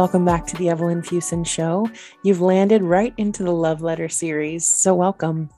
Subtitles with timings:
[0.00, 1.86] welcome back to the Evelyn Fuson Show.
[2.22, 5.50] You've landed right into the love letter series, so welcome.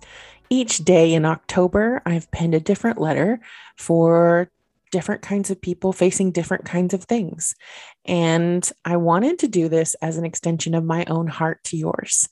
[0.51, 3.39] Each day in October, I've penned a different letter
[3.77, 4.51] for
[4.91, 7.55] different kinds of people facing different kinds of things.
[8.05, 12.29] And I wanted to do this as an extension of my own heart to yours.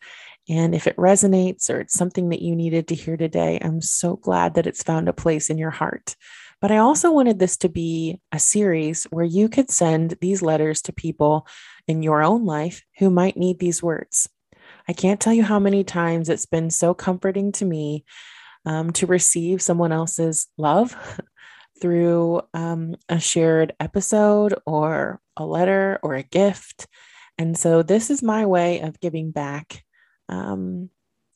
[0.49, 4.17] And if it resonates or it's something that you needed to hear today, I'm so
[4.17, 6.17] glad that it's found a place in your heart.
[6.61, 10.83] But I also wanted this to be a series where you could send these letters
[10.83, 11.47] to people
[11.89, 14.29] in your own life who might need these words.
[14.87, 18.05] I can't tell you how many times it's been so comforting to me
[18.67, 20.97] um, to receive someone else's love
[21.81, 26.87] through um, a shared episode or a letter or a gift.
[27.39, 29.83] And so this is my way of giving back
[30.29, 30.91] um,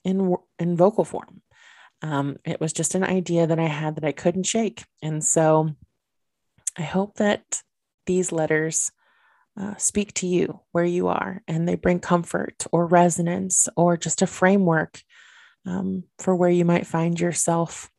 [0.05, 1.41] in, in vocal form.
[2.05, 4.85] Um, it was just an idea that I had that I couldn't shake.
[5.03, 5.71] And so
[6.77, 7.63] I hope that
[8.05, 8.93] these letters
[9.59, 14.21] uh, speak to you where you are and they bring comfort or resonance or just
[14.21, 15.01] a framework
[15.65, 17.91] um, for where you might find yourself.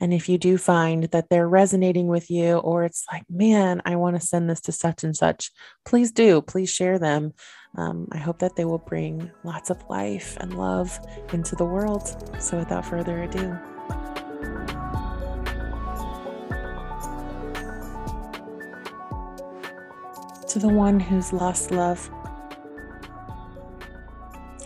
[0.00, 3.96] And if you do find that they're resonating with you, or it's like, man, I
[3.96, 5.50] want to send this to such and such,
[5.84, 6.40] please do.
[6.40, 7.34] Please share them.
[7.74, 10.98] Um, I hope that they will bring lots of life and love
[11.32, 12.06] into the world.
[12.38, 13.58] So, without further ado,
[20.48, 22.10] to the one who's lost love,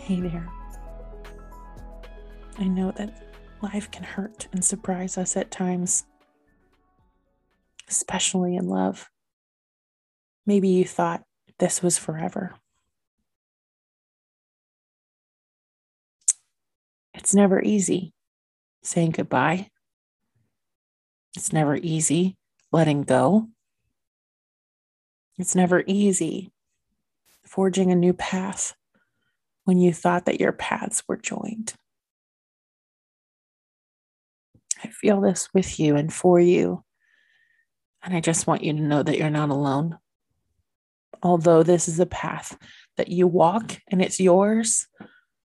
[0.01, 0.49] hey there.
[2.59, 3.23] I know that
[3.61, 6.03] life can hurt and surprise us at times,
[7.87, 9.09] especially in love.
[10.45, 11.23] Maybe you thought
[11.59, 12.55] this was forever.
[17.17, 18.13] It's never easy
[18.83, 19.69] saying goodbye.
[21.35, 22.37] It's never easy
[22.71, 23.47] letting go.
[25.37, 26.51] It's never easy
[27.43, 28.75] forging a new path
[29.63, 31.73] when you thought that your paths were joined.
[34.83, 36.83] I feel this with you and for you.
[38.03, 39.97] And I just want you to know that you're not alone.
[41.23, 42.55] Although this is a path
[42.95, 44.87] that you walk and it's yours,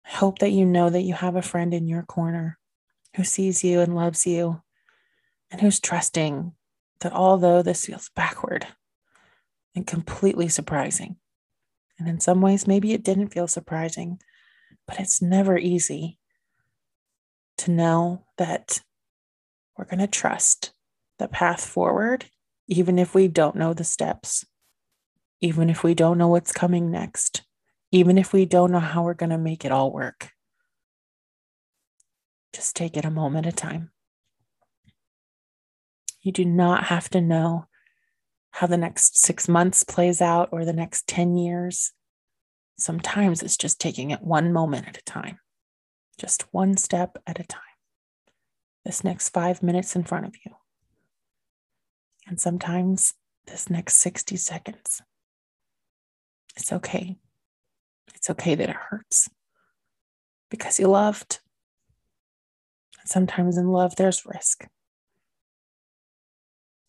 [0.05, 2.57] I hope that you know that you have a friend in your corner
[3.15, 4.61] who sees you and loves you
[5.49, 6.53] and who's trusting
[7.01, 8.67] that although this feels backward
[9.75, 11.17] and completely surprising,
[11.97, 14.19] and in some ways, maybe it didn't feel surprising,
[14.87, 16.17] but it's never easy
[17.57, 18.81] to know that
[19.77, 20.73] we're going to trust
[21.19, 22.25] the path forward,
[22.67, 24.45] even if we don't know the steps,
[25.41, 27.43] even if we don't know what's coming next
[27.91, 30.31] even if we don't know how we're going to make it all work.
[32.53, 33.91] Just take it a moment at a time.
[36.21, 37.65] You do not have to know
[38.51, 41.91] how the next six months plays out or the next 10 years.
[42.77, 45.39] Sometimes it's just taking it one moment at a time,
[46.17, 47.61] just one step at a time.
[48.85, 50.51] This next five minutes in front of you.
[52.27, 53.13] And sometimes
[53.47, 55.01] this next 60 seconds.
[56.55, 57.17] It's okay.
[58.21, 59.29] It's okay that it hurts
[60.51, 61.39] because you loved.
[62.99, 64.67] And sometimes in love, there's risk.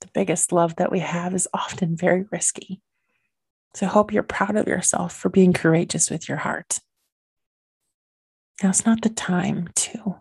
[0.02, 2.82] The biggest love that we have is often very risky.
[3.74, 6.80] So I hope you're proud of yourself for being courageous with your heart.
[8.62, 10.16] Now, it's not the time to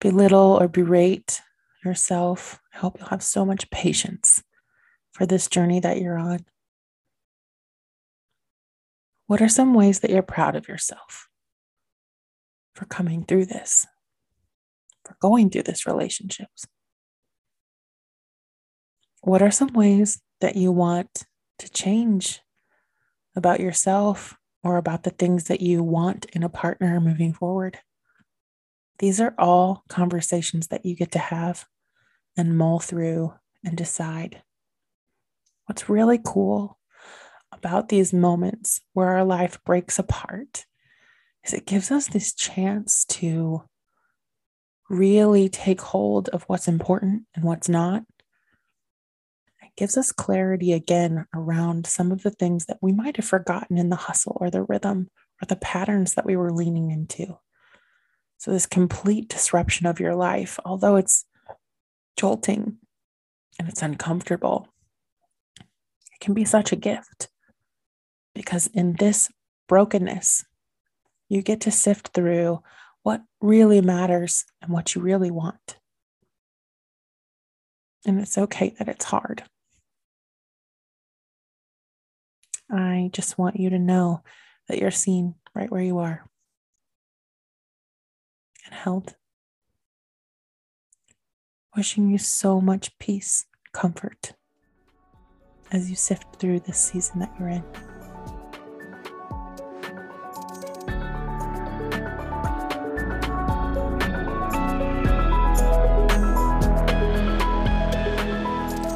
[0.00, 1.42] belittle or berate
[1.84, 2.58] yourself.
[2.72, 4.42] I hope you'll have so much patience
[5.12, 6.46] for this journey that you're on.
[9.32, 11.26] What are some ways that you're proud of yourself
[12.74, 13.86] for coming through this,
[15.06, 16.66] for going through this relationships?
[19.22, 21.24] What are some ways that you want
[21.60, 22.42] to change
[23.34, 27.78] about yourself or about the things that you want in a partner moving forward?
[28.98, 31.64] These are all conversations that you get to have
[32.36, 33.32] and mull through
[33.64, 34.42] and decide.
[35.64, 36.78] What's really cool
[37.52, 40.66] about these moments where our life breaks apart
[41.44, 43.62] is it gives us this chance to
[44.88, 48.04] really take hold of what's important and what's not.
[49.62, 53.78] It gives us clarity again around some of the things that we might have forgotten
[53.78, 55.08] in the hustle or the rhythm
[55.40, 57.38] or the patterns that we were leaning into.
[58.38, 61.24] So, this complete disruption of your life, although it's
[62.16, 62.78] jolting
[63.58, 64.68] and it's uncomfortable,
[65.58, 67.28] it can be such a gift.
[68.34, 69.30] Because in this
[69.68, 70.44] brokenness,
[71.28, 72.62] you get to sift through
[73.02, 75.78] what really matters and what you really want.
[78.04, 79.44] And it's okay that it's hard.
[82.70, 84.22] I just want you to know
[84.68, 86.24] that you're seen right where you are
[88.64, 89.14] and held.
[91.76, 94.34] Wishing you so much peace, comfort
[95.70, 97.91] as you sift through this season that you're in.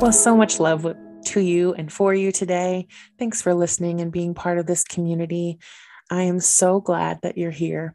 [0.06, 0.86] Well, so much love
[1.24, 2.86] to you and for you today.
[3.18, 5.58] Thanks for listening and being part of this community.
[6.08, 7.92] I am so glad that you're here.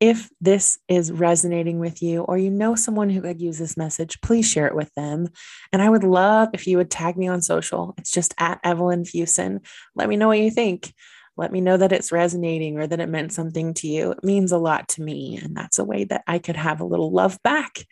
[0.00, 4.18] If this is resonating with you, or you know someone who could use this message,
[4.22, 5.28] please share it with them.
[5.74, 7.94] And I would love if you would tag me on social.
[7.98, 9.60] It's just at Evelyn Fuson.
[9.94, 10.94] Let me know what you think.
[11.36, 14.12] Let me know that it's resonating or that it meant something to you.
[14.12, 15.38] It means a lot to me.
[15.42, 17.84] And that's a way that I could have a little love back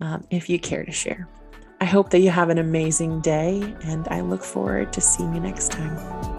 [0.00, 1.28] um, if you care to share.
[1.80, 5.40] I hope that you have an amazing day, and I look forward to seeing you
[5.40, 6.37] next time.